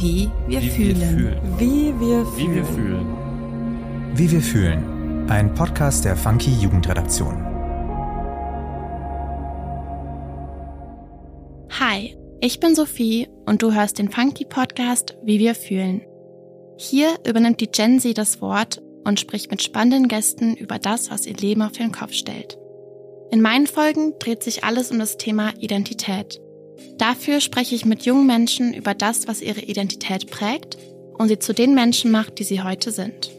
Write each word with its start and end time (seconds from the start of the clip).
Wie 0.00 0.30
wir 0.46 0.62
Wie 0.62 0.70
fühlen. 0.70 1.00
wir 1.00 1.08
fühlen. 1.08 1.40
Wie 1.58 2.00
wir 2.00 2.26
Wie 2.36 2.54
wir 2.54 2.64
fühlen. 2.64 3.06
fühlen. 3.06 4.16
Wie 4.16 4.30
wir 4.30 4.40
fühlen. 4.40 5.28
Ein 5.30 5.52
Podcast 5.54 6.04
der 6.04 6.16
Funky 6.16 6.52
Jugendredaktion. 6.52 7.44
Hi, 11.80 12.16
ich 12.40 12.60
bin 12.60 12.74
Sophie 12.76 13.28
und 13.46 13.62
du 13.62 13.72
hörst 13.74 13.98
den 13.98 14.10
Funky 14.10 14.44
Podcast 14.44 15.16
Wie 15.24 15.38
wir 15.40 15.54
fühlen. 15.54 16.02
Hier 16.76 17.08
übernimmt 17.26 17.60
die 17.60 17.70
Gen 17.70 17.98
Z 17.98 18.16
das 18.16 18.40
Wort 18.40 18.80
und 19.04 19.18
spricht 19.18 19.50
mit 19.50 19.62
spannenden 19.62 20.06
Gästen 20.06 20.54
über 20.54 20.78
das, 20.78 21.10
was 21.10 21.26
ihr 21.26 21.34
Leben 21.36 21.62
auf 21.62 21.72
den 21.72 21.90
Kopf 21.90 22.12
stellt. 22.12 22.56
In 23.32 23.40
meinen 23.42 23.66
Folgen 23.66 24.14
dreht 24.20 24.42
sich 24.44 24.62
alles 24.62 24.92
um 24.92 24.98
das 24.98 25.16
Thema 25.16 25.52
Identität. 25.58 26.40
Dafür 26.98 27.40
spreche 27.40 27.74
ich 27.74 27.84
mit 27.84 28.04
jungen 28.04 28.26
Menschen 28.26 28.74
über 28.74 28.94
das, 28.94 29.28
was 29.28 29.40
ihre 29.40 29.60
Identität 29.60 30.30
prägt 30.30 30.78
und 31.16 31.28
sie 31.28 31.38
zu 31.38 31.52
den 31.52 31.74
Menschen 31.74 32.10
macht, 32.10 32.38
die 32.38 32.44
sie 32.44 32.62
heute 32.62 32.90
sind. 32.90 33.30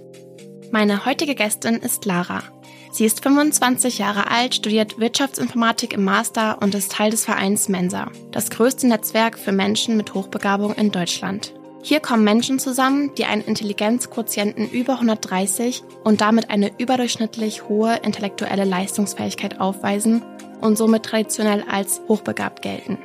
Meine 0.71 1.05
heutige 1.05 1.35
Gästin 1.35 1.75
ist 1.75 2.05
Lara. 2.05 2.43
Sie 2.91 3.05
ist 3.05 3.21
25 3.21 3.99
Jahre 3.99 4.31
alt, 4.31 4.55
studiert 4.55 4.99
Wirtschaftsinformatik 4.99 5.93
im 5.93 6.03
Master 6.03 6.62
und 6.62 6.73
ist 6.73 6.91
Teil 6.91 7.12
des 7.12 7.25
Vereins 7.25 7.70
Mensa, 7.70 8.12
das 8.31 8.49
größte 8.49 8.88
Netzwerk 8.88 9.38
für 9.38 9.51
Menschen 9.51 9.95
mit 9.95 10.13
Hochbegabung 10.13 10.73
in 10.73 10.91
Deutschland. 10.91 11.53
Hier 11.81 12.01
kommen 12.01 12.23
Menschen 12.23 12.59
zusammen, 12.59 13.12
die 13.17 13.26
einen 13.26 13.43
Intelligenzquotienten 13.43 14.70
über 14.70 14.93
130 14.93 15.84
und 16.03 16.21
damit 16.21 16.49
eine 16.49 16.71
überdurchschnittlich 16.77 17.70
hohe 17.70 17.95
intellektuelle 18.03 18.65
Leistungsfähigkeit 18.65 19.59
aufweisen 19.59 20.21
und 20.59 20.77
somit 20.77 21.03
traditionell 21.03 21.63
als 21.70 22.01
hochbegabt 22.07 22.62
gelten. 22.62 22.98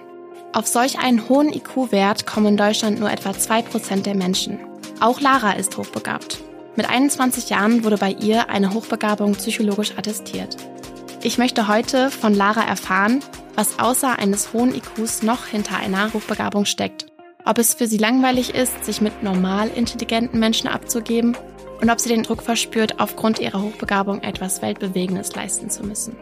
Auf 0.54 0.68
solch 0.68 1.00
einen 1.00 1.28
hohen 1.28 1.52
IQ-Wert 1.52 2.26
kommen 2.26 2.46
in 2.46 2.56
Deutschland 2.56 3.00
nur 3.00 3.10
etwa 3.10 3.30
2% 3.30 4.02
der 4.02 4.14
Menschen. 4.14 4.60
Auch 5.00 5.20
Lara 5.20 5.54
ist 5.54 5.76
hochbegabt. 5.76 6.38
Mit 6.76 6.88
21 6.88 7.50
Jahren 7.50 7.82
wurde 7.82 7.96
bei 7.96 8.12
ihr 8.12 8.48
eine 8.50 8.72
Hochbegabung 8.72 9.34
psychologisch 9.34 9.98
attestiert. 9.98 10.56
Ich 11.24 11.38
möchte 11.38 11.66
heute 11.66 12.08
von 12.08 12.34
Lara 12.34 12.62
erfahren, 12.62 13.18
was 13.56 13.80
außer 13.80 14.16
eines 14.20 14.52
hohen 14.52 14.72
IQs 14.72 15.22
noch 15.22 15.46
hinter 15.46 15.76
einer 15.78 16.12
Hochbegabung 16.12 16.66
steckt. 16.66 17.06
Ob 17.44 17.58
es 17.58 17.74
für 17.74 17.88
sie 17.88 17.98
langweilig 17.98 18.54
ist, 18.54 18.84
sich 18.84 19.00
mit 19.00 19.24
normal 19.24 19.68
intelligenten 19.74 20.38
Menschen 20.38 20.68
abzugeben 20.68 21.36
und 21.80 21.90
ob 21.90 21.98
sie 21.98 22.10
den 22.10 22.22
Druck 22.22 22.42
verspürt, 22.42 23.00
aufgrund 23.00 23.40
ihrer 23.40 23.60
Hochbegabung 23.60 24.22
etwas 24.22 24.62
Weltbewegendes 24.62 25.34
leisten 25.34 25.68
zu 25.68 25.82
müssen. 25.82 26.16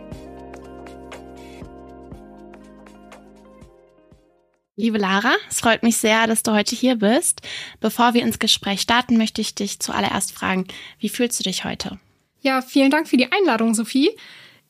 Liebe 4.83 4.99
Lara, 4.99 5.37
es 5.49 5.61
freut 5.61 5.85
mich 5.85 5.97
sehr, 5.99 6.27
dass 6.27 6.43
du 6.43 6.51
heute 6.51 6.75
hier 6.75 6.97
bist. 6.97 7.41
Bevor 7.79 8.15
wir 8.15 8.23
ins 8.23 8.41
Gespräch 8.41 8.81
starten, 8.81 9.17
möchte 9.17 9.41
ich 9.41 9.55
dich 9.55 9.79
zuallererst 9.79 10.33
fragen, 10.33 10.67
wie 10.99 11.09
fühlst 11.09 11.39
du 11.39 11.45
dich 11.45 11.65
heute? 11.65 12.01
Ja, 12.41 12.63
vielen 12.63 12.91
Dank 12.91 13.07
für 13.07 13.17
die 13.17 13.31
Einladung, 13.31 13.75
Sophie. 13.75 14.11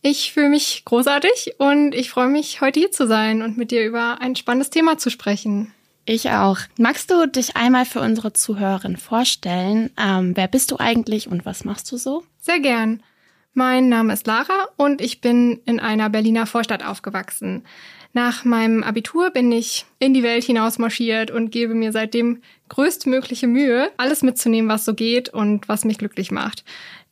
Ich 0.03 0.35
fühle 0.35 0.51
mich 0.51 0.83
großartig 0.85 1.55
und 1.57 1.95
ich 1.95 2.11
freue 2.11 2.29
mich, 2.29 2.61
heute 2.61 2.79
hier 2.79 2.93
zu 2.93 3.07
sein 3.07 3.41
und 3.41 3.57
mit 3.57 3.71
dir 3.71 3.87
über 3.87 4.21
ein 4.21 4.37
spannendes 4.37 4.69
Thema 4.69 4.99
zu 4.99 5.09
sprechen. 5.09 5.73
Ich 6.05 6.29
auch. 6.29 6.59
Magst 6.77 7.11
du 7.11 7.27
dich 7.27 7.57
einmal 7.57 7.87
für 7.87 8.01
unsere 8.01 8.35
Zuhörerin 8.35 8.99
vorstellen? 8.99 9.89
Ähm, 9.99 10.37
wer 10.37 10.47
bist 10.47 10.73
du 10.73 10.77
eigentlich 10.79 11.27
und 11.27 11.47
was 11.47 11.65
machst 11.65 11.91
du 11.91 11.97
so? 11.97 12.23
Sehr 12.39 12.61
gern. 12.61 13.03
Mein 13.55 13.89
Name 13.89 14.13
ist 14.13 14.27
Lara 14.27 14.69
und 14.77 15.01
ich 15.01 15.23
bin 15.23 15.61
in 15.65 15.81
einer 15.81 16.11
Berliner 16.11 16.45
Vorstadt 16.47 16.85
aufgewachsen. 16.85 17.65
Nach 18.15 18.45
meinem 18.45 18.83
Abitur 18.83 19.31
bin 19.31 19.51
ich 19.53 19.87
in 19.99 20.13
die 20.13 20.23
Welt 20.23 20.45
hinaus 20.45 20.79
marschiert 20.79 21.31
und 21.31 21.51
gebe 21.51 21.75
mir 21.75 21.93
seitdem 21.93 22.43
größtmögliche 22.69 23.47
Mühe, 23.47 23.91
alles 23.97 24.23
mitzunehmen, 24.23 24.71
was 24.71 24.85
so 24.85 24.95
geht 24.95 25.31
und 25.31 25.67
was 25.69 25.85
mich 25.85 25.97
glücklich 25.97 26.31
macht. 26.31 26.65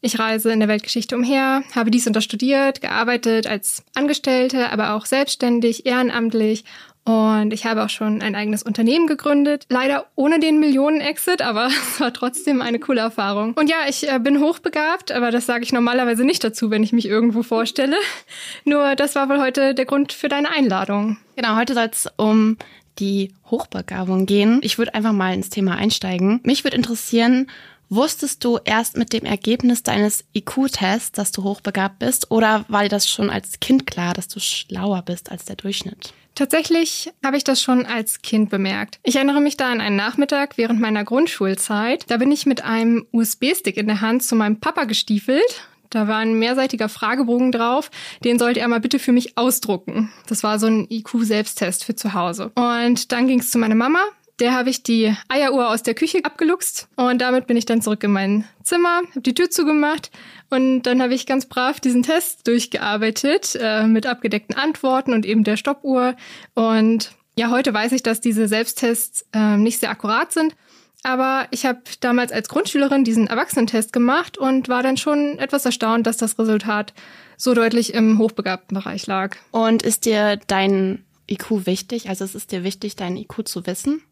Ich 0.02 0.18
reise 0.18 0.50
in 0.50 0.60
der 0.60 0.68
Weltgeschichte 0.68 1.16
umher, 1.16 1.62
habe 1.74 1.90
dies 1.90 2.06
und 2.06 2.14
das 2.14 2.24
studiert, 2.24 2.80
gearbeitet 2.80 3.46
als 3.46 3.82
Angestellte, 3.94 4.70
aber 4.72 4.94
auch 4.94 5.04
selbstständig, 5.04 5.84
ehrenamtlich 5.84 6.64
und 7.04 7.52
ich 7.52 7.64
habe 7.64 7.84
auch 7.84 7.88
schon 7.88 8.20
ein 8.22 8.34
eigenes 8.34 8.62
Unternehmen 8.62 9.06
gegründet. 9.06 9.64
Leider 9.68 10.06
ohne 10.16 10.38
den 10.38 10.60
Millionen-Exit, 10.60 11.42
aber 11.42 11.66
es 11.92 12.00
war 12.00 12.12
trotzdem 12.12 12.62
eine 12.62 12.78
coole 12.78 13.00
Erfahrung. 13.00 13.54
Und 13.54 13.70
ja, 13.70 13.78
ich 13.88 14.08
äh, 14.08 14.18
bin 14.18 14.40
hochbegabt, 14.40 15.12
aber 15.12 15.30
das 15.30 15.46
sage 15.46 15.64
ich 15.64 15.72
normalerweise 15.72 16.24
nicht 16.24 16.44
dazu, 16.44 16.70
wenn 16.70 16.82
ich 16.82 16.92
mich 16.92 17.06
irgendwo 17.06 17.42
vorstelle. 17.42 17.96
Nur 18.64 18.96
das 18.96 19.14
war 19.14 19.28
wohl 19.28 19.40
heute 19.40 19.74
der 19.74 19.86
Grund 19.86 20.12
für 20.12 20.28
deine 20.28 20.50
Einladung. 20.50 21.16
Genau, 21.36 21.56
heute 21.56 21.74
soll 21.74 21.88
es 21.90 22.08
um 22.16 22.58
die 22.98 23.32
Hochbegabung 23.50 24.26
gehen. 24.26 24.60
Ich 24.62 24.76
würde 24.76 24.94
einfach 24.94 25.12
mal 25.12 25.32
ins 25.32 25.48
Thema 25.48 25.76
einsteigen. 25.76 26.40
Mich 26.44 26.64
würde 26.64 26.76
interessieren, 26.76 27.46
Wusstest 27.92 28.44
du 28.44 28.60
erst 28.64 28.96
mit 28.96 29.12
dem 29.12 29.24
Ergebnis 29.24 29.82
deines 29.82 30.24
IQ-Tests, 30.32 31.10
dass 31.10 31.32
du 31.32 31.42
hochbegabt 31.42 31.98
bist, 31.98 32.30
oder 32.30 32.64
war 32.68 32.84
dir 32.84 32.88
das 32.88 33.08
schon 33.08 33.30
als 33.30 33.58
Kind 33.58 33.84
klar, 33.84 34.14
dass 34.14 34.28
du 34.28 34.38
schlauer 34.38 35.02
bist 35.02 35.32
als 35.32 35.44
der 35.44 35.56
Durchschnitt? 35.56 36.14
Tatsächlich 36.40 37.12
habe 37.22 37.36
ich 37.36 37.44
das 37.44 37.60
schon 37.60 37.84
als 37.84 38.22
Kind 38.22 38.48
bemerkt. 38.48 38.98
Ich 39.02 39.16
erinnere 39.16 39.42
mich 39.42 39.58
da 39.58 39.70
an 39.70 39.82
einen 39.82 39.96
Nachmittag 39.96 40.56
während 40.56 40.80
meiner 40.80 41.04
Grundschulzeit. 41.04 42.10
Da 42.10 42.16
bin 42.16 42.32
ich 42.32 42.46
mit 42.46 42.64
einem 42.64 43.06
USB-Stick 43.12 43.76
in 43.76 43.86
der 43.86 44.00
Hand 44.00 44.22
zu 44.22 44.36
meinem 44.36 44.58
Papa 44.58 44.84
gestiefelt. 44.84 45.68
Da 45.90 46.08
war 46.08 46.16
ein 46.16 46.38
mehrseitiger 46.38 46.88
Fragebogen 46.88 47.52
drauf. 47.52 47.90
Den 48.24 48.38
sollte 48.38 48.60
er 48.60 48.68
mal 48.68 48.80
bitte 48.80 48.98
für 48.98 49.12
mich 49.12 49.36
ausdrucken. 49.36 50.10
Das 50.28 50.42
war 50.42 50.58
so 50.58 50.66
ein 50.66 50.86
IQ-Selbsttest 50.88 51.84
für 51.84 51.94
zu 51.94 52.14
Hause. 52.14 52.52
Und 52.54 53.12
dann 53.12 53.26
ging 53.26 53.40
es 53.40 53.50
zu 53.50 53.58
meiner 53.58 53.74
Mama. 53.74 54.00
Der 54.40 54.54
habe 54.54 54.70
ich 54.70 54.82
die 54.82 55.14
Eieruhr 55.28 55.68
aus 55.68 55.82
der 55.82 55.94
Küche 55.94 56.24
abgeluchst 56.24 56.88
und 56.96 57.20
damit 57.20 57.46
bin 57.46 57.58
ich 57.58 57.66
dann 57.66 57.82
zurück 57.82 58.02
in 58.04 58.12
mein 58.12 58.44
Zimmer, 58.62 59.02
habe 59.10 59.20
die 59.20 59.34
Tür 59.34 59.50
zugemacht 59.50 60.10
und 60.48 60.82
dann 60.84 61.02
habe 61.02 61.12
ich 61.12 61.26
ganz 61.26 61.44
brav 61.44 61.78
diesen 61.78 62.02
Test 62.02 62.46
durchgearbeitet 62.46 63.58
äh, 63.60 63.86
mit 63.86 64.06
abgedeckten 64.06 64.56
Antworten 64.56 65.12
und 65.12 65.26
eben 65.26 65.44
der 65.44 65.58
Stoppuhr. 65.58 66.16
Und 66.54 67.12
ja, 67.36 67.50
heute 67.50 67.74
weiß 67.74 67.92
ich, 67.92 68.02
dass 68.02 68.22
diese 68.22 68.48
Selbsttests 68.48 69.26
äh, 69.34 69.58
nicht 69.58 69.78
sehr 69.78 69.90
akkurat 69.90 70.32
sind. 70.32 70.56
Aber 71.02 71.46
ich 71.50 71.64
habe 71.66 71.80
damals 72.00 72.32
als 72.32 72.48
Grundschülerin 72.48 73.04
diesen 73.04 73.26
Erwachsenentest 73.26 73.92
gemacht 73.92 74.36
und 74.36 74.68
war 74.68 74.82
dann 74.82 74.96
schon 74.96 75.38
etwas 75.38 75.64
erstaunt, 75.64 76.06
dass 76.06 76.18
das 76.18 76.38
Resultat 76.38 76.92
so 77.36 77.54
deutlich 77.54 77.94
im 77.94 78.18
hochbegabten 78.18 78.74
Bereich 78.74 79.06
lag. 79.06 79.36
Und 79.50 79.82
ist 79.82 80.04
dir 80.04 80.38
dein 80.46 81.04
IQ 81.30 81.66
wichtig? 81.66 82.08
Also 82.08 82.24
es 82.24 82.34
ist 82.34 82.52
dir 82.52 82.64
wichtig, 82.64 82.96
deinen 82.96 83.16
IQ 83.16 83.46
zu 83.46 83.66
wissen? 83.66 84.02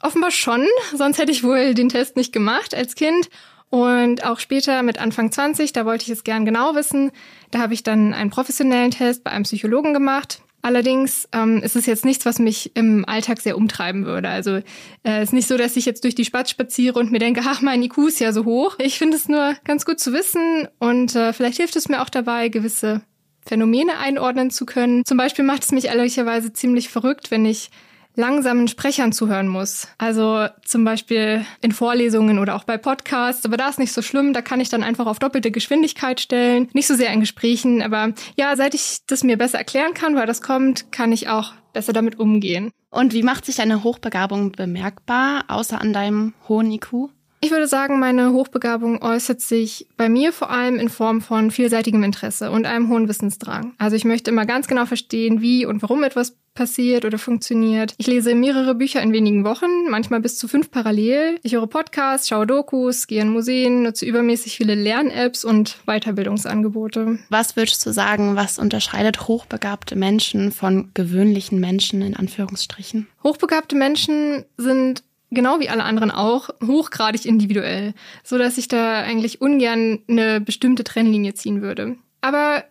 Offenbar 0.00 0.30
schon, 0.30 0.66
sonst 0.94 1.18
hätte 1.18 1.32
ich 1.32 1.42
wohl 1.42 1.74
den 1.74 1.88
Test 1.88 2.16
nicht 2.16 2.32
gemacht 2.32 2.74
als 2.74 2.94
Kind. 2.94 3.28
Und 3.68 4.24
auch 4.24 4.38
später 4.38 4.82
mit 4.82 4.98
Anfang 4.98 5.32
20, 5.32 5.72
da 5.72 5.84
wollte 5.84 6.04
ich 6.04 6.10
es 6.10 6.24
gern 6.24 6.44
genau 6.44 6.74
wissen. 6.74 7.10
Da 7.50 7.58
habe 7.58 7.74
ich 7.74 7.82
dann 7.82 8.14
einen 8.14 8.30
professionellen 8.30 8.92
Test 8.92 9.24
bei 9.24 9.32
einem 9.32 9.42
Psychologen 9.42 9.92
gemacht. 9.92 10.40
Allerdings 10.62 11.28
ähm, 11.32 11.62
ist 11.62 11.76
es 11.76 11.86
jetzt 11.86 12.04
nichts, 12.04 12.26
was 12.26 12.38
mich 12.38 12.74
im 12.74 13.04
Alltag 13.04 13.40
sehr 13.40 13.56
umtreiben 13.56 14.04
würde. 14.04 14.28
Also 14.28 14.56
es 14.56 14.64
äh, 15.04 15.22
ist 15.22 15.32
nicht 15.32 15.46
so, 15.46 15.56
dass 15.56 15.76
ich 15.76 15.84
jetzt 15.84 16.02
durch 16.02 16.14
die 16.14 16.24
Stadt 16.24 16.50
spaziere 16.50 16.98
und 16.98 17.12
mir 17.12 17.20
denke, 17.20 17.42
ach, 17.44 17.60
mein 17.60 17.82
IQ 17.82 17.98
ist 18.08 18.18
ja 18.18 18.32
so 18.32 18.44
hoch. 18.44 18.76
Ich 18.78 18.98
finde 18.98 19.16
es 19.16 19.28
nur 19.28 19.54
ganz 19.64 19.84
gut 19.84 20.00
zu 20.00 20.12
wissen 20.12 20.66
und 20.80 21.14
äh, 21.14 21.32
vielleicht 21.32 21.58
hilft 21.58 21.76
es 21.76 21.88
mir 21.88 22.02
auch 22.02 22.08
dabei, 22.08 22.48
gewisse 22.48 23.02
Phänomene 23.46 23.98
einordnen 23.98 24.50
zu 24.50 24.66
können. 24.66 25.04
Zum 25.04 25.16
Beispiel 25.16 25.44
macht 25.44 25.62
es 25.62 25.70
mich 25.70 25.84
ehrlicherweise 25.84 26.52
ziemlich 26.52 26.88
verrückt, 26.88 27.30
wenn 27.30 27.46
ich 27.46 27.70
langsamen 28.16 28.66
Sprechern 28.68 29.12
zuhören 29.12 29.48
muss. 29.48 29.88
Also 29.98 30.48
zum 30.64 30.84
Beispiel 30.84 31.46
in 31.60 31.72
Vorlesungen 31.72 32.38
oder 32.38 32.56
auch 32.56 32.64
bei 32.64 32.78
Podcasts. 32.78 33.44
Aber 33.44 33.56
da 33.56 33.68
ist 33.68 33.78
nicht 33.78 33.92
so 33.92 34.02
schlimm. 34.02 34.32
Da 34.32 34.42
kann 34.42 34.60
ich 34.60 34.68
dann 34.68 34.82
einfach 34.82 35.06
auf 35.06 35.18
doppelte 35.18 35.50
Geschwindigkeit 35.50 36.20
stellen. 36.20 36.68
Nicht 36.72 36.86
so 36.86 36.94
sehr 36.94 37.12
in 37.12 37.20
Gesprächen. 37.20 37.82
Aber 37.82 38.12
ja, 38.36 38.56
seit 38.56 38.74
ich 38.74 38.98
das 39.06 39.22
mir 39.22 39.38
besser 39.38 39.58
erklären 39.58 39.94
kann, 39.94 40.16
weil 40.16 40.26
das 40.26 40.42
kommt, 40.42 40.90
kann 40.90 41.12
ich 41.12 41.28
auch 41.28 41.52
besser 41.72 41.92
damit 41.92 42.18
umgehen. 42.18 42.70
Und 42.90 43.12
wie 43.12 43.22
macht 43.22 43.44
sich 43.44 43.56
deine 43.56 43.84
Hochbegabung 43.84 44.52
bemerkbar, 44.52 45.44
außer 45.48 45.78
an 45.78 45.92
deinem 45.92 46.32
hohen 46.48 46.70
IQ? 46.70 47.10
Ich 47.40 47.50
würde 47.50 47.66
sagen, 47.66 48.00
meine 48.00 48.32
Hochbegabung 48.32 49.02
äußert 49.02 49.40
sich 49.40 49.86
bei 49.96 50.08
mir 50.08 50.32
vor 50.32 50.50
allem 50.50 50.78
in 50.78 50.88
Form 50.88 51.20
von 51.20 51.50
vielseitigem 51.50 52.02
Interesse 52.02 52.50
und 52.50 52.66
einem 52.66 52.88
hohen 52.88 53.08
Wissensdrang. 53.08 53.74
Also 53.78 53.94
ich 53.94 54.04
möchte 54.04 54.30
immer 54.30 54.46
ganz 54.46 54.66
genau 54.66 54.86
verstehen, 54.86 55.40
wie 55.42 55.66
und 55.66 55.82
warum 55.82 56.02
etwas 56.02 56.36
passiert 56.54 57.04
oder 57.04 57.18
funktioniert. 57.18 57.94
Ich 57.98 58.06
lese 58.08 58.34
mehrere 58.34 58.74
Bücher 58.74 59.02
in 59.02 59.12
wenigen 59.12 59.44
Wochen, 59.44 59.88
manchmal 59.88 60.20
bis 60.20 60.38
zu 60.38 60.48
fünf 60.48 60.70
parallel. 60.70 61.38
Ich 61.42 61.52
höre 61.52 61.66
Podcasts, 61.68 62.28
schaue 62.28 62.46
Dokus, 62.46 63.06
gehe 63.06 63.20
in 63.20 63.28
Museen, 63.28 63.82
nutze 63.82 64.06
übermäßig 64.06 64.56
viele 64.56 64.74
Lern-Apps 64.74 65.44
und 65.44 65.76
Weiterbildungsangebote. 65.86 67.18
Was 67.28 67.54
würdest 67.54 67.84
du 67.86 67.92
sagen, 67.92 68.34
was 68.34 68.58
unterscheidet 68.58 69.28
hochbegabte 69.28 69.94
Menschen 69.94 70.50
von 70.50 70.90
gewöhnlichen 70.94 71.60
Menschen 71.60 72.02
in 72.02 72.16
Anführungsstrichen? 72.16 73.06
Hochbegabte 73.22 73.76
Menschen 73.76 74.44
sind 74.56 75.04
genau 75.36 75.60
wie 75.60 75.68
alle 75.68 75.84
anderen 75.84 76.10
auch, 76.10 76.50
hochgradig 76.66 77.24
individuell, 77.24 77.94
so 78.24 78.38
dass 78.38 78.58
ich 78.58 78.66
da 78.66 79.02
eigentlich 79.02 79.40
ungern 79.40 80.00
eine 80.08 80.40
bestimmte 80.40 80.82
Trennlinie 80.82 81.34
ziehen 81.34 81.62
würde. 81.62 81.96
Aber 82.20 82.64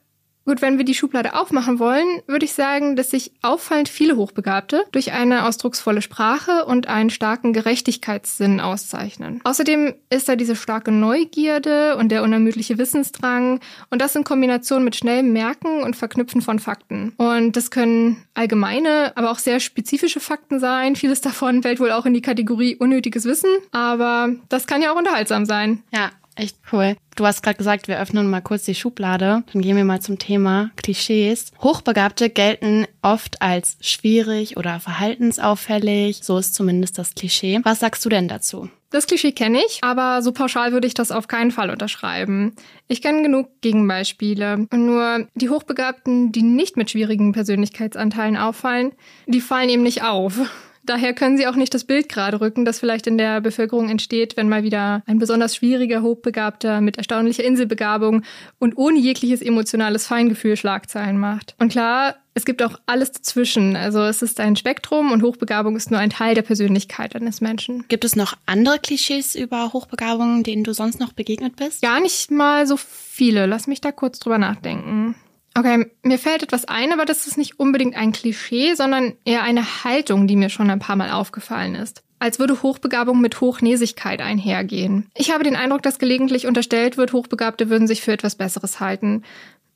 Gut, 0.45 0.61
wenn 0.61 0.77
wir 0.77 0.85
die 0.85 0.93
Schublade 0.93 1.33
aufmachen 1.33 1.79
wollen, 1.79 2.05
würde 2.27 2.45
ich 2.45 2.53
sagen, 2.53 2.95
dass 2.95 3.09
sich 3.09 3.31
auffallend 3.41 3.89
viele 3.89 4.15
Hochbegabte 4.15 4.85
durch 4.91 5.11
eine 5.11 5.45
ausdrucksvolle 5.45 6.03
Sprache 6.03 6.65
und 6.65 6.87
einen 6.87 7.09
starken 7.09 7.51
Gerechtigkeitssinn 7.51 8.59
auszeichnen. 8.59 9.41
Außerdem 9.43 9.95
ist 10.11 10.29
da 10.29 10.35
diese 10.35 10.55
starke 10.55 10.91
Neugierde 10.91 11.97
und 11.97 12.09
der 12.09 12.21
unermüdliche 12.21 12.77
Wissensdrang 12.77 13.59
und 13.89 14.01
das 14.03 14.15
in 14.15 14.23
Kombination 14.23 14.83
mit 14.83 14.95
schnellem 14.95 15.33
Merken 15.33 15.81
und 15.81 15.95
Verknüpfen 15.95 16.43
von 16.43 16.59
Fakten. 16.59 17.13
Und 17.17 17.57
das 17.57 17.71
können 17.71 18.23
allgemeine, 18.35 19.13
aber 19.15 19.31
auch 19.31 19.39
sehr 19.39 19.59
spezifische 19.59 20.19
Fakten 20.19 20.59
sein. 20.59 20.95
Vieles 20.95 21.21
davon 21.21 21.63
fällt 21.63 21.79
wohl 21.79 21.91
auch 21.91 22.05
in 22.05 22.13
die 22.13 22.21
Kategorie 22.21 22.75
unnötiges 22.75 23.25
Wissen, 23.25 23.49
aber 23.71 24.29
das 24.49 24.67
kann 24.67 24.83
ja 24.83 24.93
auch 24.93 24.97
unterhaltsam 24.97 25.47
sein. 25.47 25.81
Ja, 25.91 26.11
Echt 26.35 26.57
cool. 26.71 26.97
Du 27.15 27.25
hast 27.25 27.43
gerade 27.43 27.57
gesagt, 27.57 27.87
wir 27.87 27.99
öffnen 27.99 28.29
mal 28.29 28.41
kurz 28.41 28.65
die 28.65 28.75
Schublade. 28.75 29.43
Dann 29.51 29.61
gehen 29.61 29.77
wir 29.77 29.85
mal 29.85 30.01
zum 30.01 30.19
Thema 30.19 30.71
Klischees. 30.75 31.51
Hochbegabte 31.61 32.29
gelten 32.29 32.85
oft 33.01 33.41
als 33.41 33.77
schwierig 33.79 34.57
oder 34.57 34.81
verhaltensauffällig. 34.81 36.19
So 36.21 36.37
ist 36.37 36.53
zumindest 36.53 36.97
das 36.97 37.15
Klischee. 37.15 37.61
Was 37.63 37.79
sagst 37.79 38.03
du 38.03 38.09
denn 38.09 38.27
dazu? 38.27 38.69
Das 38.89 39.07
Klischee 39.07 39.31
kenne 39.31 39.59
ich, 39.65 39.79
aber 39.81 40.21
so 40.21 40.31
pauschal 40.31 40.71
würde 40.71 40.87
ich 40.87 40.93
das 40.93 41.11
auf 41.11 41.27
keinen 41.27 41.51
Fall 41.51 41.69
unterschreiben. 41.69 42.53
Ich 42.87 43.01
kenne 43.01 43.23
genug 43.23 43.49
Gegenbeispiele. 43.61 44.67
Nur 44.73 45.27
die 45.35 45.49
Hochbegabten, 45.49 46.31
die 46.31 46.43
nicht 46.43 46.77
mit 46.77 46.91
schwierigen 46.91 47.31
Persönlichkeitsanteilen 47.31 48.37
auffallen, 48.37 48.93
die 49.25 49.41
fallen 49.41 49.69
eben 49.69 49.83
nicht 49.83 50.03
auf. 50.03 50.39
Daher 50.85 51.13
können 51.13 51.37
sie 51.37 51.47
auch 51.47 51.55
nicht 51.55 51.73
das 51.73 51.83
Bild 51.83 52.09
gerade 52.09 52.41
rücken, 52.41 52.65
das 52.65 52.79
vielleicht 52.79 53.07
in 53.07 53.17
der 53.17 53.41
Bevölkerung 53.41 53.89
entsteht, 53.89 54.37
wenn 54.37 54.49
mal 54.49 54.63
wieder 54.63 55.03
ein 55.05 55.19
besonders 55.19 55.55
schwieriger, 55.55 56.01
hochbegabter 56.01 56.81
mit 56.81 56.97
erstaunlicher 56.97 57.43
Inselbegabung 57.43 58.23
und 58.59 58.77
ohne 58.77 58.99
jegliches 58.99 59.41
emotionales 59.41 60.05
Feingefühl 60.07 60.57
Schlagzeilen 60.57 61.17
macht. 61.17 61.55
Und 61.59 61.71
klar, 61.71 62.15
es 62.37 62.43
gibt 62.43 62.61
auch 62.61 62.79
alles 62.85 63.13
dazwischen. 63.13 63.75
Also 63.77 64.01
es 64.01 64.21
ist 64.21 64.39
ein 64.41 64.57
Spektrum 64.57 65.11
und 65.11 65.23
Hochbegabung 65.23 65.75
ist 65.77 65.89
nur 65.89 65.99
ein 65.99 66.09
Teil 66.09 66.35
der 66.35 66.41
Persönlichkeit 66.41 67.15
eines 67.15 67.39
Menschen. 67.39 67.85
Gibt 67.87 68.03
es 68.03 68.15
noch 68.15 68.35
andere 68.45 68.77
Klischees 68.77 69.35
über 69.35 69.71
Hochbegabung, 69.71 70.43
denen 70.43 70.65
du 70.65 70.73
sonst 70.73 70.99
noch 70.99 71.13
begegnet 71.13 71.55
bist? 71.55 71.81
Gar 71.81 72.01
nicht 72.01 72.31
mal 72.31 72.67
so 72.67 72.75
viele. 72.77 73.45
Lass 73.45 73.67
mich 73.67 73.79
da 73.79 73.93
kurz 73.93 74.19
drüber 74.19 74.37
nachdenken. 74.37 75.15
Okay, 75.57 75.89
mir 76.03 76.19
fällt 76.19 76.43
etwas 76.43 76.65
ein, 76.65 76.91
aber 76.91 77.05
das 77.05 77.27
ist 77.27 77.37
nicht 77.37 77.59
unbedingt 77.59 77.95
ein 77.95 78.11
Klischee, 78.11 78.73
sondern 78.73 79.13
eher 79.23 79.43
eine 79.43 79.83
Haltung, 79.85 80.27
die 80.27 80.35
mir 80.35 80.49
schon 80.49 80.69
ein 80.69 80.79
paar 80.79 80.97
Mal 80.97 81.11
aufgefallen 81.11 81.75
ist. 81.75 82.03
Als 82.19 82.39
würde 82.39 82.61
Hochbegabung 82.61 83.21
mit 83.21 83.39
Hochnäsigkeit 83.39 84.21
einhergehen. 84.21 85.09
Ich 85.15 85.31
habe 85.31 85.43
den 85.43 85.55
Eindruck, 85.55 85.81
dass 85.81 85.99
gelegentlich 85.99 86.45
unterstellt 86.45 86.97
wird, 86.97 87.13
Hochbegabte 87.13 87.69
würden 87.69 87.87
sich 87.87 88.01
für 88.01 88.11
etwas 88.11 88.35
Besseres 88.35 88.79
halten. 88.79 89.23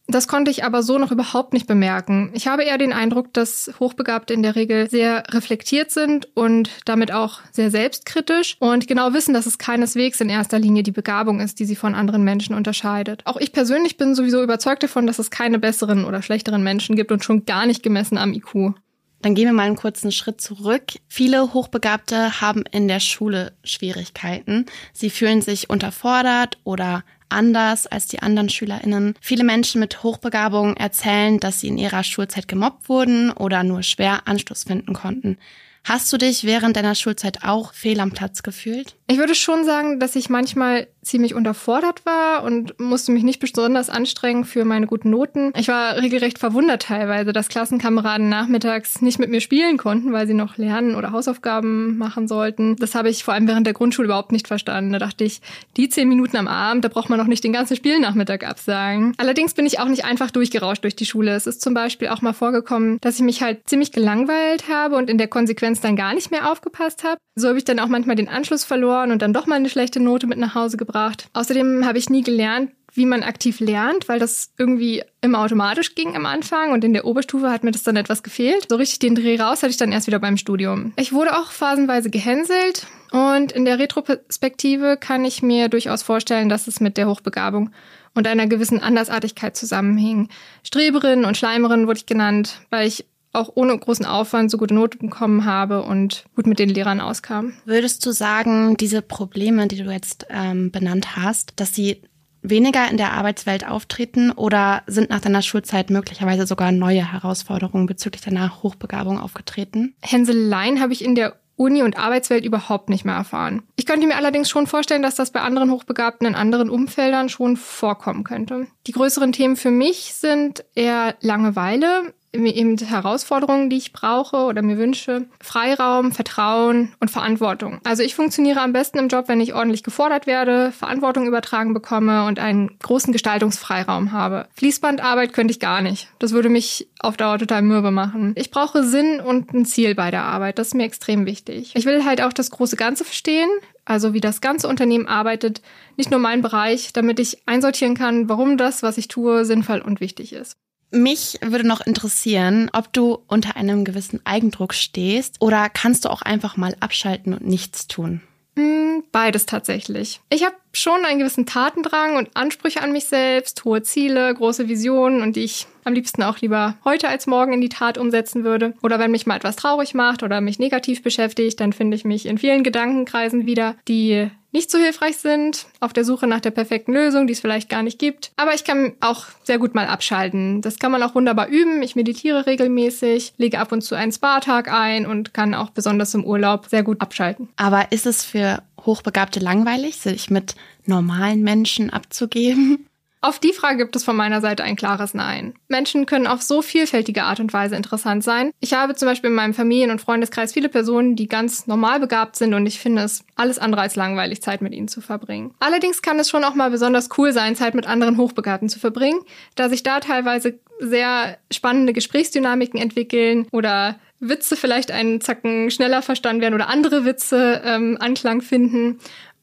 Das 0.10 0.28
konnte 0.28 0.50
ich 0.50 0.64
aber 0.64 0.82
so 0.82 0.98
noch 0.98 1.12
überhaupt 1.12 1.54
nicht 1.54 1.68
bemerken. 1.68 2.32
Ich 2.34 2.48
habe 2.48 2.64
eher 2.64 2.80
den 2.80 2.94
Eindruck, 2.94 3.32
dass 3.32 3.72
Hochbegabte 3.80 4.34
in 4.34 4.42
der 4.42 4.56
Regel 4.56 4.90
sehr 4.90 5.24
reflektiert 5.30 5.92
sind 5.92 6.28
und 6.36 6.72
damit 6.86 7.12
auch 7.12 7.42
sehr 7.52 7.70
selbstkritisch 7.70 8.58
und 8.60 8.88
genau 8.88 9.14
wissen, 9.14 9.36
dass 9.36 9.46
es 9.46 9.60
keineswegs 9.60 10.20
in 10.20 10.30
erster 10.30 10.58
Linie 10.58 10.82
die 10.82 10.92
Begabung 10.92 11.40
ist, 11.40 11.60
die 11.60 11.66
sie 11.66 11.76
von 11.76 11.94
anderen 11.94 12.24
Menschen 12.24 12.56
unterscheidet. 12.56 13.22
Auch 13.26 13.38
ich 13.38 13.52
persönlich 13.52 13.98
bin 13.98 14.16
sowieso 14.16 14.42
überzeugt 14.42 14.82
davon, 14.82 15.06
dass 15.06 15.20
es 15.20 15.30
keine 15.30 15.60
besseren 15.60 16.06
oder 16.06 16.24
schlechteren 16.24 16.64
Menschen 16.64 16.96
gibt 16.96 17.12
und 17.12 17.24
schon 17.24 17.46
gar 17.46 17.68
nicht 17.68 17.84
gemessen 17.84 18.18
am 18.18 18.34
IQ. 18.34 18.74
Dann 19.22 19.36
gehen 19.36 19.46
wir 19.46 19.54
mal 19.54 19.68
einen 19.68 19.76
kurzen 19.76 20.12
Schritt 20.12 20.42
zurück. 20.42 20.94
Viele 21.08 21.54
Hochbegabte 21.54 22.42
haben 22.42 22.64
in 22.72 22.88
der 22.88 23.00
Schule 23.00 23.54
Schwierigkeiten. 23.64 24.66
Sie 24.92 25.12
fühlen 25.12 25.42
sich 25.42 25.70
unterfordert 25.70 26.58
oder 26.64 27.04
anders 27.30 27.88
als 27.88 28.08
die 28.08 28.22
anderen 28.22 28.50
SchülerInnen. 28.50 29.16
Viele 29.22 29.44
Menschen 29.44 29.80
mit 29.80 30.04
Hochbegabung 30.04 30.76
erzählen, 30.78 31.40
dass 31.40 31.60
sie 31.62 31.68
in 31.68 31.78
ihrer 31.78 32.04
Schulzeit 32.04 32.48
gemobbt 32.48 32.90
wurden 32.90 33.32
oder 33.32 33.64
nur 33.64 33.84
schwer 33.84 34.28
Anschluss 34.28 34.64
finden 34.64 34.94
konnten. 34.94 35.38
Hast 35.84 36.12
du 36.14 36.18
dich 36.18 36.44
während 36.44 36.76
deiner 36.76 36.96
Schulzeit 36.96 37.44
auch 37.44 37.74
fehl 37.74 38.00
am 38.00 38.12
Platz 38.12 38.44
gefühlt? 38.44 38.96
Ich 39.08 39.18
würde 39.18 39.34
schon 39.34 39.66
sagen, 39.66 40.00
dass 40.00 40.16
ich 40.16 40.30
manchmal 40.30 40.88
ziemlich 41.02 41.34
unterfordert 41.34 42.06
war 42.06 42.44
und 42.44 42.80
musste 42.80 43.12
mich 43.12 43.24
nicht 43.24 43.40
besonders 43.40 43.90
anstrengen 43.90 44.46
für 44.46 44.66
meine 44.66 44.86
guten 44.86 45.10
Noten. 45.10 45.52
Ich 45.58 45.68
war 45.68 45.98
regelrecht 45.98 46.38
verwundert 46.38 46.84
teilweise, 46.84 47.34
dass 47.34 47.48
Klassenkameraden 47.48 48.30
nachmittags 48.30 49.02
nicht 49.02 49.18
mit 49.18 49.32
mir 49.32 49.42
spielen 49.42 49.78
konnten, 49.78 50.14
weil 50.14 50.28
sie 50.28 50.36
noch 50.36 50.58
lernen 50.58 50.94
oder 50.94 51.12
Hausaufgaben 51.12 51.98
machen 51.98 52.28
sollten. 52.28 52.76
Das 52.76 52.94
habe 52.94 53.10
ich 53.10 53.24
vor 53.24 53.34
allem 53.34 53.48
während 53.48 53.66
der 53.66 53.74
Grundschule 53.74 54.06
überhaupt 54.06 54.32
nicht 54.32 54.48
verstanden. 54.48 54.94
Da 54.94 55.00
dachte 55.00 55.24
ich, 55.24 55.42
die 55.78 55.90
zehn 55.90 56.08
Minuten 56.08 56.38
am 56.38 56.48
Abend, 56.48 56.86
da 56.86 56.90
braucht 56.90 57.10
man 57.10 57.18
noch 57.18 57.26
nicht 57.26 57.44
den 57.44 57.54
ganzen 57.54 57.76
Spielnachmittag 57.76 58.44
absagen. 58.46 59.14
Allerdings 59.18 59.56
bin 59.56 59.66
ich 59.66 59.80
auch 59.80 59.88
nicht 59.88 60.06
einfach 60.06 60.30
durchgerauscht 60.30 60.84
durch 60.84 60.96
die 60.96 61.06
Schule. 61.08 61.32
Es 61.32 61.48
ist 61.48 61.62
zum 61.62 61.74
Beispiel 61.74 62.10
auch 62.10 62.22
mal 62.22 62.34
vorgekommen, 62.34 63.00
dass 63.02 63.16
ich 63.16 63.22
mich 63.22 63.42
halt 63.42 63.68
ziemlich 63.68 63.92
gelangweilt 63.92 64.66
habe 64.70 64.98
und 64.98 65.10
in 65.10 65.18
der 65.18 65.28
Konsequenz 65.28 65.69
dann 65.82 65.96
gar 65.96 66.14
nicht 66.14 66.32
mehr 66.32 66.52
aufgepasst 66.52 67.04
habe. 67.04 67.18
So 67.36 67.48
habe 67.48 67.58
ich 67.58 67.66
dann 67.66 67.80
auch 67.80 67.88
manchmal 67.88 68.16
den 68.16 68.30
Anschluss 68.30 68.64
verloren 68.64 69.12
und 69.12 69.22
dann 69.22 69.34
doch 69.34 69.46
mal 69.46 69.56
eine 69.56 69.70
schlechte 69.70 70.00
Note 70.00 70.28
mit 70.28 70.38
nach 70.40 70.56
Hause 70.56 70.78
gebracht. 70.78 71.30
Außerdem 71.34 71.86
habe 71.86 71.98
ich 71.98 72.10
nie 72.10 72.24
gelernt, 72.24 72.72
wie 72.94 73.06
man 73.06 73.24
aktiv 73.24 73.60
lernt, 73.60 74.10
weil 74.10 74.20
das 74.20 74.52
irgendwie 74.58 75.04
immer 75.22 75.40
automatisch 75.40 75.96
ging 75.96 76.16
am 76.16 76.26
Anfang 76.26 76.72
und 76.72 76.84
in 76.84 76.94
der 76.94 77.06
Oberstufe 77.06 77.52
hat 77.52 77.64
mir 77.64 77.72
das 77.72 77.84
dann 77.84 77.96
etwas 77.96 78.24
gefehlt. 78.24 78.66
So 78.70 78.76
richtig 78.78 79.00
den 79.00 79.16
Dreh 79.16 79.40
raus 79.40 79.62
hatte 79.62 79.72
ich 79.72 79.78
dann 79.78 79.92
erst 79.92 80.08
wieder 80.08 80.20
beim 80.20 80.38
Studium. 80.38 80.94
Ich 80.96 81.14
wurde 81.14 81.38
auch 81.38 81.52
phasenweise 81.52 82.10
gehänselt 82.10 82.88
und 83.12 83.52
in 83.52 83.66
der 83.66 83.80
Retroperspektive 83.80 84.98
kann 84.98 85.26
ich 85.26 85.42
mir 85.42 85.70
durchaus 85.70 86.04
vorstellen, 86.04 86.50
dass 86.50 86.68
es 86.68 86.80
mit 86.80 86.98
der 86.98 87.08
Hochbegabung 87.08 87.72
und 88.16 88.28
einer 88.28 88.48
gewissen 88.48 88.82
Andersartigkeit 88.82 89.56
zusammenhing. 89.56 90.30
Streberin 90.64 91.26
und 91.26 91.38
Schleimerin 91.38 91.88
wurde 91.88 92.00
ich 92.00 92.06
genannt, 92.06 92.62
weil 92.70 92.88
ich 92.88 93.06
auch 93.32 93.52
ohne 93.56 93.78
großen 93.78 94.06
Aufwand 94.06 94.50
so 94.50 94.58
gute 94.58 94.74
Noten 94.74 95.10
bekommen 95.10 95.46
habe 95.46 95.84
und 95.84 96.26
gut 96.36 96.48
mit 96.48 96.60
den 96.60 96.70
Lehrern 96.70 97.02
auskam. 97.02 97.54
Würdest 97.66 98.06
du 98.06 98.12
sagen, 98.12 98.76
diese 98.78 99.02
Probleme, 99.02 99.68
die 99.68 99.84
du 99.84 99.92
jetzt 99.92 100.26
ähm, 100.30 100.72
benannt 100.72 101.16
hast, 101.16 101.54
dass 101.58 101.74
sie 101.74 102.02
weniger 102.42 102.90
in 102.90 102.98
der 102.98 103.14
Arbeitswelt 103.14 103.68
auftreten 103.68 104.32
oder 104.32 104.84
sind 104.88 105.10
nach 105.10 105.20
deiner 105.20 105.42
Schulzeit 105.42 105.90
möglicherweise 105.90 106.48
sogar 106.48 106.72
neue 106.72 107.12
Herausforderungen 107.12 107.86
bezüglich 107.86 108.22
deiner 108.22 108.64
Hochbegabung 108.64 109.20
aufgetreten? 109.20 109.96
Hänseleien 110.02 110.80
habe 110.80 110.94
ich 110.94 111.04
in 111.04 111.16
der 111.16 111.36
Uni 111.60 111.84
und 111.84 111.98
Arbeitswelt 111.98 112.46
überhaupt 112.46 112.90
nicht 112.90 113.04
mehr 113.04 113.16
erfahren. 113.16 113.64
Ich 113.76 113.86
könnte 113.86 114.08
mir 114.08 114.16
allerdings 114.16 114.50
schon 114.50 114.66
vorstellen, 114.66 115.02
dass 115.02 115.16
das 115.16 115.32
bei 115.32 115.42
anderen 115.42 115.72
Hochbegabten 115.72 116.26
in 116.26 116.36
anderen 116.36 116.70
Umfeldern 116.70 117.28
schon 117.28 117.58
vorkommen 117.58 118.24
könnte. 118.24 118.68
Die 118.88 118.94
größeren 118.94 119.34
Themen 119.34 119.58
für 119.58 119.70
mich 119.70 120.14
sind 120.14 120.64
eher 120.74 121.16
Langeweile, 121.20 122.14
eben 122.34 122.78
Herausforderungen, 122.78 123.70
die 123.70 123.78
ich 123.78 123.94
brauche 123.94 124.38
oder 124.38 124.62
mir 124.62 124.78
wünsche, 124.78 125.28
Freiraum, 125.42 126.12
Vertrauen 126.12 126.94
und 127.00 127.10
Verantwortung. 127.10 127.80
Also 127.84 128.04
ich 128.04 128.16
funktioniere 128.16 128.62
am 128.62 128.74
besten 128.74 129.00
im 129.00 129.08
Job, 129.08 129.28
wenn 129.28 129.42
ich 129.42 129.54
ordentlich 129.54 129.84
gefordert 129.84 130.28
werde, 130.28 130.72
Verantwortung 130.72 131.28
übertragen 131.28 131.74
bekomme 131.74 132.26
und 132.26 132.40
einen 132.40 132.78
großen 132.80 133.14
Gestaltungsfreiraum 133.14 134.12
habe. 134.12 134.48
Fließbandarbeit 134.56 135.34
könnte 135.34 135.52
ich 135.52 135.60
gar 135.60 135.82
nicht. 135.82 136.10
Das 136.20 136.32
würde 136.32 136.50
mich 136.50 136.88
auf 137.00 137.18
Dauer 137.18 137.40
total 137.40 137.62
mürbe 137.62 137.92
machen. 137.92 138.34
Ich 138.36 138.52
brauche 138.52 138.84
Sinn 138.84 139.20
und 139.20 139.54
ein 139.54 139.66
Ziel 139.66 139.96
bei 139.96 140.12
der 140.12 140.24
Arbeit. 140.24 140.60
Das 140.60 140.68
ist 140.68 140.74
mir 140.76 140.86
extrem 140.86 141.26
wichtig. 141.26 141.72
Ich 141.76 141.86
will 141.86 142.06
halt 142.06 142.22
auch 142.22 142.34
das 142.34 142.52
große 142.52 142.76
Ganze 142.76 143.06
verstehen, 143.06 143.50
also 143.86 144.14
wie 144.14 144.22
das 144.22 144.42
ganze 144.42 144.68
Unternehmen 144.68 145.08
arbeitet, 145.08 145.62
nicht 145.98 146.12
nur 146.12 146.20
mein 146.20 146.42
Bereich, 146.42 146.94
damit 146.94 147.20
ich 147.20 147.42
einsortieren 147.48 147.96
kann, 147.96 148.30
warum 148.30 148.58
das, 148.58 148.84
was 148.84 148.98
ich 148.98 149.08
tue, 149.08 149.46
sinnvoll 149.46 149.80
und 149.80 150.00
wichtig 150.00 150.34
ist. 150.34 150.58
Mich 150.92 151.38
würde 151.42 151.68
noch 151.68 151.82
interessieren, 151.82 152.70
ob 152.74 152.92
du 152.94 153.20
unter 153.28 153.56
einem 153.56 153.86
gewissen 153.86 154.22
Eigendruck 154.24 154.74
stehst 154.74 155.36
oder 155.40 155.70
kannst 155.70 156.06
du 156.06 156.10
auch 156.10 156.24
einfach 156.24 156.58
mal 156.58 156.76
abschalten 156.80 157.34
und 157.34 157.46
nichts 157.46 157.88
tun? 157.88 158.22
Hm, 158.56 159.04
beides 159.12 159.46
tatsächlich. 159.46 160.20
Ich 160.30 160.44
habe 160.44 160.56
schon 160.74 161.06
einen 161.06 161.20
gewissen 161.20 161.46
Tatendrang 161.46 162.18
und 162.18 162.36
Ansprüche 162.36 162.82
an 162.82 162.92
mich 162.92 163.06
selbst, 163.06 163.64
hohe 163.64 163.84
Ziele, 163.84 164.34
große 164.34 164.68
Visionen 164.68 165.22
und 165.22 165.36
die 165.36 165.44
ich 165.44 165.68
am 165.84 165.94
liebsten 165.94 166.24
auch 166.24 166.40
lieber 166.40 166.76
heute 166.84 167.08
als 167.08 167.28
morgen 167.28 167.54
in 167.54 167.62
die 167.62 167.70
Tat 167.70 167.98
umsetzen 167.98 168.44
würde. 168.44 168.74
Oder 168.82 169.00
wenn 169.00 169.12
mich 169.12 169.26
mal 169.26 169.38
etwas 169.38 169.56
traurig 169.56 169.94
macht 169.94 170.24
oder 170.24 170.42
mich 170.42 170.60
negativ 170.60 171.04
beschäftigt, 171.04 171.60
dann 171.60 171.72
finde 171.72 171.96
ich 171.96 172.04
mich 172.04 172.26
in 172.26 172.38
vielen 172.38 172.64
Gedankenkreisen 172.64 173.46
wieder, 173.46 173.76
die 173.88 174.30
nicht 174.52 174.72
so 174.72 174.78
hilfreich 174.78 175.18
sind, 175.18 175.68
auf 175.80 175.94
der 175.94 176.06
Suche 176.06 176.28
nach 176.28 176.40
der 176.40 176.52
perfekten 176.52 176.94
Lösung, 176.94 177.28
die 177.28 177.34
es 177.34 177.40
vielleicht 177.40 177.70
gar 177.70 177.84
nicht 177.84 178.00
gibt. 178.00 178.32
Aber 178.36 178.54
ich 178.54 178.64
kann 178.64 178.94
auch 179.00 179.26
sehr 179.44 179.60
gut 179.60 179.76
mal 179.76 179.88
abschalten. 179.88 180.62
Das 180.62 180.80
kann 180.80 180.92
man 180.92 181.04
auch 181.04 181.16
wunderbar 181.16 181.48
üben. 181.48 181.82
Ich 181.84 181.96
meditiere 181.96 182.46
regelmäßig, 182.46 183.34
lege 183.38 183.60
ab 183.60 183.72
und 183.72 183.82
zu 183.82 183.96
einen 183.96 184.12
Spa-Tag 184.12 184.72
ein 184.72 185.06
und 185.06 185.34
kann 185.34 185.54
auch 185.54 185.70
besonders 185.70 186.14
im 186.14 186.24
Urlaub 186.24 186.68
sehr 186.68 186.84
gut 186.84 187.02
abschalten. 187.02 187.50
Aber 187.58 187.92
ist 187.92 188.06
es 188.06 188.24
für 188.24 188.64
Hochbegabte 188.86 189.40
langweilig, 189.40 189.98
sich 189.98 190.30
mit 190.30 190.56
normalen 190.86 191.44
Menschen 191.44 191.92
abzugeben? 191.92 192.89
Auf 193.22 193.40
die 193.40 193.52
Frage 193.52 193.80
gibt 193.80 193.98
es 193.98 194.06
von 194.06 194.16
meiner 194.16 194.40
Seite 194.40 194.64
ein 194.64 194.78
klares 194.78 195.14
Nein. 195.14 195.54
Menschen 195.68 196.06
können 196.06 196.26
auf 196.26 196.42
so 196.42 196.62
vielfältige 196.62 197.24
Art 197.24 197.42
und 197.42 197.52
Weise 197.52 197.76
interessant 197.76 198.24
sein. 198.24 198.52
Ich 198.62 198.74
habe 198.74 198.96
zum 198.96 199.10
Beispiel 199.10 199.30
in 199.30 199.36
meinem 199.36 199.54
Familien- 199.54 199.92
und 199.92 200.00
Freundeskreis 200.00 200.54
viele 200.54 200.70
Personen, 200.70 201.18
die 201.18 201.28
ganz 201.28 201.68
normal 201.68 202.00
begabt 202.00 202.38
sind 202.38 202.54
und 202.54 202.66
ich 202.66 202.80
finde 202.80 203.04
es 203.04 203.26
alles 203.36 203.60
andere 203.60 203.82
als 203.82 203.98
langweilig, 203.98 204.42
Zeit 204.42 204.62
mit 204.62 204.74
ihnen 204.74 204.88
zu 204.88 205.02
verbringen. 205.02 205.54
Allerdings 205.60 206.02
kann 206.02 206.18
es 206.18 206.30
schon 206.30 206.46
auch 206.46 206.56
mal 206.56 206.72
besonders 206.72 207.10
cool 207.18 207.34
sein, 207.34 207.58
Zeit 207.58 207.76
mit 207.76 207.88
anderen 207.88 208.18
Hochbegabten 208.18 208.70
zu 208.70 208.80
verbringen, 208.80 209.20
da 209.56 209.68
sich 209.68 209.84
da 209.84 210.00
teilweise 210.00 210.58
sehr 210.80 211.38
spannende 211.52 211.92
Gesprächsdynamiken 211.92 212.80
entwickeln 212.80 213.48
oder 213.52 214.00
Witze 214.22 214.56
vielleicht 214.56 214.92
einen 214.92 215.22
Zacken 215.22 215.72
schneller 215.72 216.02
verstanden 216.02 216.42
werden 216.42 216.54
oder 216.54 216.68
andere 216.68 217.06
Witze 217.06 217.62
ähm, 217.64 217.98
Anklang 218.00 218.42
finden. 218.42 219.00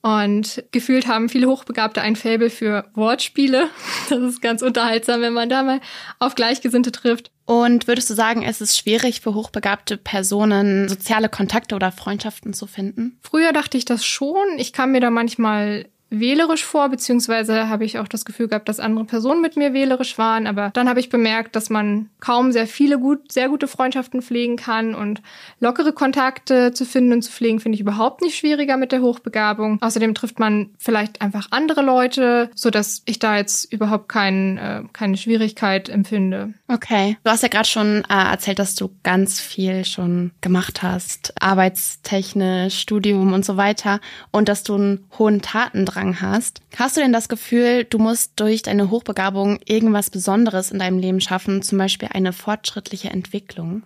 Und 0.07 0.63
gefühlt 0.71 1.09
haben 1.09 1.29
viele 1.29 1.49
Hochbegabte 1.49 2.01
ein 2.01 2.15
Faible 2.15 2.49
für 2.49 2.85
Wortspiele. 2.95 3.69
Das 4.09 4.21
ist 4.21 4.41
ganz 4.41 4.63
unterhaltsam, 4.63 5.21
wenn 5.21 5.33
man 5.33 5.49
da 5.49 5.65
mal 5.65 5.81
auf 6.21 6.37
Gleichgesinnte 6.37 6.93
trifft. 6.93 7.33
Und 7.45 7.89
würdest 7.89 8.09
du 8.09 8.15
sagen, 8.15 8.45
es 8.45 8.61
ist 8.61 8.79
schwierig 8.79 9.21
für 9.21 9.35
hochbegabte 9.35 9.97
Personen, 9.97 10.89
soziale 10.89 11.29
Kontakte 11.29 11.75
oder 11.75 11.91
Freundschaften 11.91 12.55
zu 12.55 12.69
finden? 12.69 13.19
Früher 13.21 13.53
dachte 13.53 13.77
ich 13.77 13.85
das 13.85 14.07
schon. 14.07 14.47
Ich 14.59 14.73
kam 14.73 14.93
mir 14.93 15.01
da 15.01 15.11
manchmal 15.11 15.89
wählerisch 16.21 16.65
vor, 16.65 16.89
beziehungsweise 16.89 17.69
habe 17.69 17.85
ich 17.85 17.99
auch 17.99 18.09
das 18.09 18.25
Gefühl 18.25 18.49
gehabt, 18.49 18.69
dass 18.69 18.81
andere 18.81 19.05
Personen 19.05 19.41
mit 19.41 19.57
mir 19.57 19.73
wählerisch 19.73 20.19
waren. 20.19 20.47
Aber 20.47 20.71
dann 20.75 20.89
habe 20.89 21.01
ich 21.01 21.09
bemerkt, 21.09 21.57
dass 21.57 21.71
man 21.71 22.09
kaum 22.21 22.53
sehr 22.53 22.67
viele 22.67 22.99
gut, 22.99 23.33
sehr 23.33 23.49
gute 23.49 23.69
Freundschaften 23.69 24.23
pflegen 24.23 24.57
kann 24.57 24.95
und 24.95 25.23
lockere 25.61 25.93
Kontakte 25.93 26.73
zu 26.73 26.85
finden 26.85 27.13
und 27.13 27.23
zu 27.23 27.31
pflegen, 27.31 27.61
finde 27.61 27.77
ich 27.77 27.81
überhaupt 27.81 28.23
nicht 28.23 28.37
schwieriger 28.37 28.77
mit 28.77 28.93
der 28.93 29.03
Hochbegabung. 29.03 29.81
Außerdem 29.81 30.15
trifft 30.15 30.39
man 30.39 30.71
vielleicht 30.79 31.23
einfach 31.23 31.49
andere 31.51 31.83
Leute, 31.83 32.51
so 32.55 32.71
dass 32.71 33.03
ich 33.05 33.19
da 33.19 33.37
jetzt 33.37 33.73
überhaupt 33.73 34.09
kein, 34.09 34.59
äh, 34.59 34.83
keine 34.93 35.17
Schwierigkeit 35.17 35.89
empfinde. 35.89 36.55
Okay. 36.69 37.17
Du 37.25 37.31
hast 37.31 37.43
ja 37.43 37.49
gerade 37.49 37.69
schon 37.69 38.05
äh, 38.09 38.31
erzählt, 38.31 38.59
dass 38.59 38.75
du 38.75 38.91
ganz 39.03 39.41
viel 39.41 39.85
schon 39.85 40.33
gemacht 40.41 40.83
hast, 40.83 41.35
arbeitstechnisch, 41.41 42.79
Studium 42.79 43.33
und 43.33 43.45
so 43.45 43.57
weiter 43.57 44.01
und 44.31 44.49
dass 44.49 44.63
du 44.63 44.75
einen 44.75 45.05
hohen 45.19 45.43
Tatendrang 45.43 46.06
Tatendrang 46.07 46.21
hast. 46.21 46.61
Hast 46.77 46.97
du 46.97 47.01
denn 47.01 47.13
das 47.13 47.29
Gefühl, 47.29 47.85
du 47.85 47.99
musst 47.99 48.33
durch 48.37 48.63
deine 48.63 48.91
Hochbegabung 48.91 49.59
irgendwas 49.65 50.11
Besonderes 50.11 50.71
in 50.71 50.79
deinem 50.79 50.99
Leben 50.99 51.21
schaffen, 51.21 51.63
zum 51.63 51.79
Beispiel 51.79 52.09
eine 52.13 52.33
fortschrittliche 52.33 53.11
Entwicklung? 53.11 53.83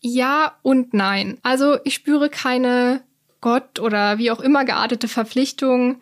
Ja 0.00 0.54
und 0.62 0.94
nein. 0.94 1.38
Also 1.42 1.78
ich 1.84 1.94
spüre 1.94 2.28
keine 2.28 3.02
Gott 3.40 3.80
oder 3.80 4.18
wie 4.18 4.30
auch 4.30 4.40
immer 4.40 4.64
geartete 4.64 5.08
Verpflichtung, 5.08 6.00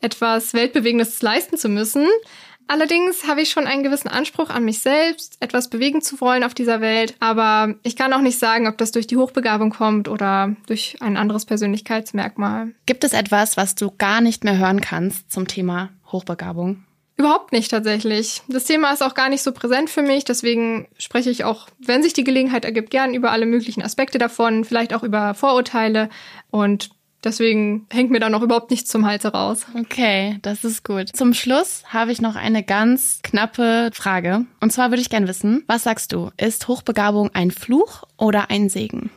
etwas 0.00 0.54
Weltbewegendes 0.54 1.20
leisten 1.22 1.56
zu 1.56 1.68
müssen. 1.68 2.06
Allerdings 2.68 3.26
habe 3.26 3.40
ich 3.40 3.50
schon 3.50 3.66
einen 3.66 3.82
gewissen 3.82 4.08
Anspruch 4.08 4.50
an 4.50 4.64
mich 4.64 4.80
selbst, 4.80 5.38
etwas 5.40 5.68
bewegen 5.70 6.02
zu 6.02 6.20
wollen 6.20 6.44
auf 6.44 6.52
dieser 6.52 6.82
Welt, 6.82 7.14
aber 7.18 7.74
ich 7.82 7.96
kann 7.96 8.12
auch 8.12 8.20
nicht 8.20 8.38
sagen, 8.38 8.68
ob 8.68 8.76
das 8.76 8.92
durch 8.92 9.06
die 9.06 9.16
Hochbegabung 9.16 9.70
kommt 9.70 10.06
oder 10.06 10.54
durch 10.66 10.98
ein 11.00 11.16
anderes 11.16 11.46
Persönlichkeitsmerkmal. 11.46 12.74
Gibt 12.84 13.04
es 13.04 13.14
etwas, 13.14 13.56
was 13.56 13.74
du 13.74 13.90
gar 13.96 14.20
nicht 14.20 14.44
mehr 14.44 14.58
hören 14.58 14.82
kannst 14.82 15.32
zum 15.32 15.48
Thema 15.48 15.88
Hochbegabung? 16.12 16.84
Überhaupt 17.16 17.52
nicht 17.52 17.70
tatsächlich. 17.70 18.42
Das 18.46 18.64
Thema 18.64 18.92
ist 18.92 19.02
auch 19.02 19.14
gar 19.14 19.28
nicht 19.28 19.42
so 19.42 19.50
präsent 19.50 19.90
für 19.90 20.02
mich, 20.02 20.24
deswegen 20.24 20.86
spreche 20.98 21.30
ich 21.30 21.44
auch, 21.44 21.68
wenn 21.78 22.02
sich 22.02 22.12
die 22.12 22.22
Gelegenheit 22.22 22.66
ergibt, 22.66 22.90
gern 22.90 23.14
über 23.14 23.32
alle 23.32 23.46
möglichen 23.46 23.82
Aspekte 23.82 24.18
davon, 24.18 24.64
vielleicht 24.64 24.94
auch 24.94 25.02
über 25.02 25.34
Vorurteile 25.34 26.10
und 26.50 26.90
Deswegen 27.28 27.86
hängt 27.90 28.10
mir 28.10 28.20
da 28.20 28.30
noch 28.30 28.40
überhaupt 28.40 28.70
nichts 28.70 28.88
zum 28.88 29.04
Hals 29.04 29.26
raus. 29.26 29.66
Okay, 29.78 30.38
das 30.40 30.64
ist 30.64 30.82
gut. 30.82 31.14
Zum 31.14 31.34
Schluss 31.34 31.82
habe 31.88 32.10
ich 32.10 32.22
noch 32.22 32.36
eine 32.36 32.62
ganz 32.62 33.20
knappe 33.22 33.90
Frage. 33.92 34.46
Und 34.60 34.72
zwar 34.72 34.88
würde 34.88 35.02
ich 35.02 35.10
gerne 35.10 35.28
wissen, 35.28 35.62
was 35.66 35.82
sagst 35.82 36.14
du? 36.14 36.30
Ist 36.38 36.68
Hochbegabung 36.68 37.28
ein 37.34 37.50
Fluch 37.50 38.04
oder 38.16 38.50
ein 38.50 38.70
Segen? 38.70 39.10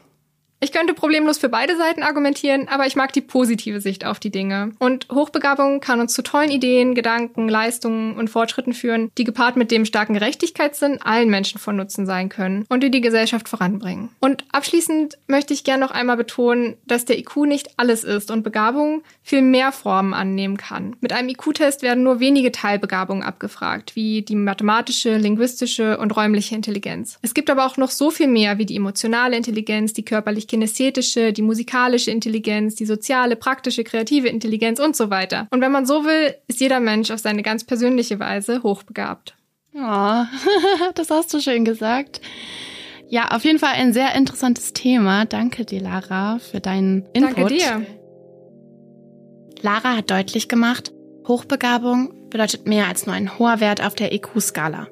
Ich 0.64 0.72
könnte 0.72 0.94
problemlos 0.94 1.40
für 1.40 1.50
beide 1.50 1.76
Seiten 1.76 2.04
argumentieren, 2.04 2.68
aber 2.68 2.86
ich 2.86 2.96
mag 2.96 3.12
die 3.14 3.22
positive 3.22 3.82
Sicht 3.82 4.06
auf 4.06 4.20
die 4.20 4.30
Dinge. 4.30 4.74
Und 4.78 5.08
Hochbegabung 5.12 5.80
kann 5.80 6.00
uns 6.00 6.14
zu 6.14 6.22
tollen 6.22 6.52
Ideen, 6.52 6.94
Gedanken, 6.94 7.50
Leistungen 7.50 8.16
und 8.16 8.30
Fortschritten 8.30 8.76
führen, 8.76 9.10
die 9.18 9.24
gepaart 9.24 9.56
mit 9.56 9.72
dem 9.72 9.86
starken 9.86 10.14
Gerechtigkeitssinn 10.14 11.02
allen 11.02 11.32
Menschen 11.32 11.58
von 11.58 11.76
Nutzen 11.76 12.06
sein 12.06 12.30
können 12.30 12.66
und 12.70 12.84
die 12.84 12.92
die 12.92 13.02
Gesellschaft 13.02 13.50
voranbringen. 13.50 14.10
Und 14.20 14.46
abschließend 14.52 15.18
möchte 15.26 15.52
ich 15.56 15.64
gerne 15.64 15.84
noch 15.84 15.90
einmal 15.90 16.16
betonen, 16.16 16.78
dass 16.86 17.06
der 17.06 17.18
IQ 17.18 17.38
nicht 17.48 17.72
alles 17.78 18.04
ist 18.04 18.30
und 18.30 18.44
Begabung 18.44 19.02
viel 19.24 19.42
mehr 19.42 19.72
Formen 19.72 20.14
annehmen 20.14 20.58
kann. 20.58 20.96
Mit 21.02 21.12
einem 21.12 21.30
IQ-Test 21.30 21.82
werden 21.82 22.04
nur 22.04 22.20
wenige 22.20 22.52
Teilbegabungen 22.52 23.24
abgefragt, 23.24 23.96
wie 23.96 24.22
die 24.22 24.36
mathematische, 24.36 25.18
linguistische 25.18 25.98
und 25.98 26.16
räumliche 26.16 26.54
Intelligenz. 26.54 27.18
Es 27.24 27.34
gibt 27.34 27.50
aber 27.50 27.66
auch 27.66 27.78
noch 27.78 27.90
so 27.90 28.12
viel 28.12 28.28
mehr 28.28 28.60
wie 28.60 28.68
die 28.68 28.76
emotionale 28.76 29.36
Intelligenz, 29.36 29.94
die 29.94 30.06
körperlich 30.06 30.51
kinästhetische, 30.52 31.32
die 31.32 31.42
musikalische 31.42 32.12
Intelligenz, 32.12 32.76
die 32.76 32.86
soziale, 32.86 33.38
praktische, 33.38 33.86
kreative 33.86 34.28
Intelligenz 34.28 34.80
und 34.80 34.98
so 34.98 35.10
weiter. 35.10 35.48
Und 35.50 35.62
wenn 35.62 35.72
man 35.72 35.86
so 35.86 36.04
will, 36.04 36.36
ist 36.48 36.60
jeder 36.60 36.82
Mensch 36.82 37.10
auf 37.10 37.20
seine 37.20 37.42
ganz 37.42 37.64
persönliche 37.64 38.20
Weise 38.20 38.62
hochbegabt. 38.62 39.34
Oh, 39.74 39.80
das 40.96 41.10
hast 41.10 41.34
du 41.34 41.40
schön 41.40 41.64
gesagt. 41.64 42.20
Ja, 43.08 43.30
auf 43.32 43.46
jeden 43.46 43.60
Fall 43.60 43.76
ein 43.76 43.94
sehr 43.94 44.14
interessantes 44.14 44.74
Thema. 44.74 45.24
Danke 45.24 45.64
dir, 45.64 45.80
Lara, 45.80 46.40
für 46.40 46.60
deinen 46.60 47.06
Input. 47.14 47.38
Danke 47.38 47.54
dir. 47.54 47.86
Lara 49.62 49.96
hat 49.96 50.12
deutlich 50.12 50.50
gemacht, 50.50 50.92
Hochbegabung 51.28 52.30
bedeutet 52.30 52.68
mehr 52.68 52.88
als 52.88 53.06
nur 53.06 53.16
ein 53.16 53.40
hoher 53.40 53.62
Wert 53.62 53.82
auf 53.82 53.96
der 53.96 54.12
IQ-Skala. 54.14 54.88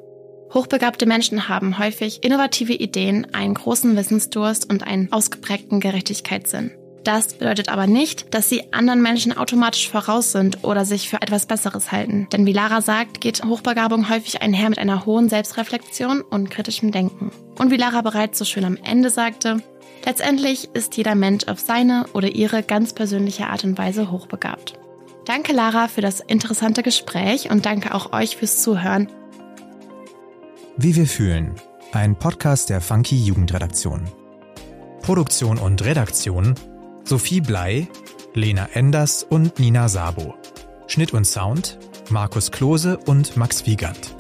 Hochbegabte 0.54 1.06
Menschen 1.06 1.48
haben 1.48 1.78
häufig 1.78 2.24
innovative 2.24 2.74
Ideen, 2.74 3.34
einen 3.34 3.54
großen 3.54 3.96
Wissensdurst 3.96 4.70
und 4.70 4.84
einen 4.84 5.12
ausgeprägten 5.12 5.80
Gerechtigkeitssinn. 5.80 6.72
Das 7.04 7.34
bedeutet 7.36 7.70
aber 7.70 7.88
nicht, 7.88 8.34
dass 8.34 8.50
sie 8.50 8.74
anderen 8.74 9.02
Menschen 9.02 9.38
automatisch 9.38 9.90
voraus 9.90 10.32
sind 10.32 10.64
oder 10.64 10.86
sich 10.86 11.10
für 11.10 11.22
etwas 11.22 11.46
Besseres 11.46 11.92
halten. 11.92 12.28
Denn 12.32 12.46
wie 12.46 12.54
Lara 12.54 12.82
sagt, 12.82 13.22
geht 13.22 13.44
Hochbegabung 13.46 14.10
häufig 14.10 14.42
einher 14.42 14.70
mit 14.70 14.80
einer 14.80 15.06
hohen 15.06 15.30
Selbstreflexion 15.30 16.22
und 16.22 16.50
kritischem 16.52 16.92
Denken. 16.92 17.32
Und 17.58 17.72
wie 17.72 17.78
Lara 17.78 18.02
bereits 18.02 18.38
so 18.38 18.46
schön 18.46 18.66
am 18.66 18.78
Ende 18.84 19.10
sagte, 19.10 19.62
letztendlich 20.06 20.70
ist 20.74 20.98
jeder 20.98 21.16
Mensch 21.16 21.48
auf 21.48 21.60
seine 21.60 22.06
oder 22.14 22.30
ihre 22.36 22.64
ganz 22.64 22.94
persönliche 22.94 23.48
Art 23.48 23.64
und 23.64 23.78
Weise 23.78 24.12
hochbegabt. 24.12 24.74
Danke 25.26 25.54
Lara 25.54 25.88
für 25.88 26.02
das 26.02 26.20
interessante 26.22 26.84
Gespräch 26.84 27.50
und 27.52 27.66
danke 27.66 27.94
auch 27.94 28.14
euch 28.14 28.36
fürs 28.36 28.62
Zuhören. 28.62 29.08
Wie 30.82 30.96
wir 30.96 31.08
fühlen. 31.08 31.56
Ein 31.92 32.16
Podcast 32.16 32.70
der 32.70 32.80
Funky 32.80 33.18
Jugendredaktion. 33.18 34.08
Produktion 35.02 35.58
und 35.58 35.84
Redaktion 35.84 36.56
Sophie 37.04 37.42
Blei, 37.42 37.90
Lena 38.34 38.70
Enders 38.72 39.24
und 39.24 39.60
Nina 39.60 39.90
Sabo. 39.90 40.36
Schnitt 40.88 41.14
und 41.14 41.26
Sound 41.26 41.78
Markus 42.10 42.50
Klose 42.50 42.98
und 42.98 43.36
Max 43.36 43.66
Wiegand. 43.66 44.16